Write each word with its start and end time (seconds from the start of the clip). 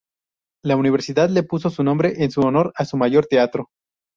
La 0.65 0.75
Universidad 0.77 1.29
le 1.29 1.43
puso 1.43 1.69
su 1.69 1.83
nombre 1.83 2.23
en 2.23 2.31
su 2.31 2.41
honor 2.41 2.73
a 2.75 2.85
su 2.85 2.97
mayor 2.97 3.27
teatro. 3.27 3.67